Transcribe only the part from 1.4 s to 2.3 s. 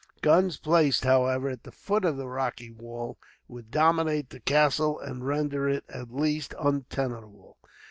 at the foot of the